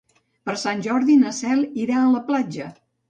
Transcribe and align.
Per 0.49 0.53
Sant 0.61 0.79
Jordi 0.87 1.17
na 1.25 1.33
Cel 1.41 1.61
irà 1.85 2.01
a 2.01 2.09
la 2.17 2.23
platja. 2.31 2.73